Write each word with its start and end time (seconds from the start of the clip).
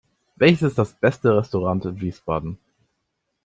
Welches 0.35 0.63
ist 0.69 0.77
das 0.79 0.93
beste 0.93 1.37
Restaurant 1.37 1.85
in 1.85 2.01
Wiesbaden? 2.01 2.57